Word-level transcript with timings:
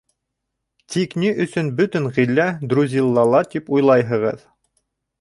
Тик 0.95 1.13
ни 1.25 1.33
өсөн 1.45 1.69
бөтөн 1.81 2.09
ғиллә 2.17 2.49
Друзиллала 2.75 3.45
тип 3.55 3.73
уйлайһығыҙ? 3.79 4.45